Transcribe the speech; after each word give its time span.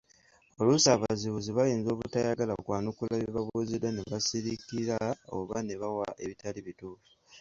Oluusi 0.59 0.87
abazibuzi 0.95 1.49
bayinza 1.57 1.89
obutayagala 1.91 2.53
kwanukula 2.65 3.13
bibabuuzibwa 3.23 3.87
ne 3.91 4.01
babisirikira 4.09 4.97
oba 5.37 5.57
ne 5.63 5.75
bawa 5.81 6.07
eitali 6.25 6.59
bituufu. 6.67 7.11